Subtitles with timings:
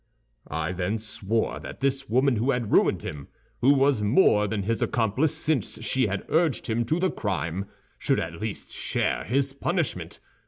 [0.49, 3.27] "I then swore that this woman who had ruined him,
[3.59, 7.65] who was more than his accomplice, since she had urged him to the crime,
[7.99, 10.19] should at least share his punishment.